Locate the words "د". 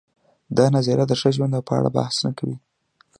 1.07-1.13